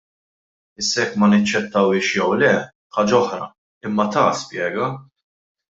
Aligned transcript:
Issa 0.83 1.03
jekk 1.03 1.19
ma 1.23 1.29
naċċettawhiex 1.33 2.09
jew 2.15 2.31
le, 2.41 2.51
ħaġa 2.99 3.19
oħra, 3.21 3.49
imma 3.91 4.11
ta 4.17 4.29
spjega. 4.45 4.93